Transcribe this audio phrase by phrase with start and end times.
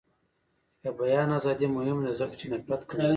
[0.83, 3.07] د بیان ازادي مهمه ده ځکه چې نفرت کموي.